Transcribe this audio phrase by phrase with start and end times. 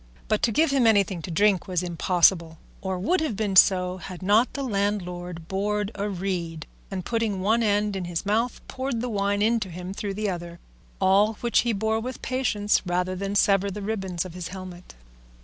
[0.27, 4.23] But to give him anything to drink was impossible, or would have been so had
[4.23, 9.09] not the landlord bored a reed, and putting one end in his mouth poured the
[9.09, 10.57] wine into him through the other;
[10.99, 14.95] all which he bore with patience rather than sever the ribbons of his helmet.